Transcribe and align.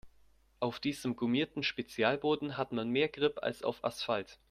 Auf 0.59 0.79
diesem 0.79 1.15
gummierten 1.15 1.61
Spezialboden 1.61 2.57
hat 2.57 2.71
man 2.71 2.89
mehr 2.89 3.07
Grip 3.07 3.37
als 3.43 3.61
auf 3.61 3.83
Asphalt. 3.85 4.39